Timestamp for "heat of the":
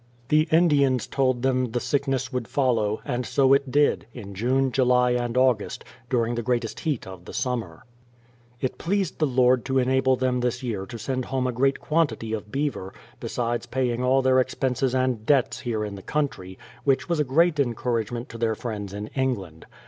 6.79-7.33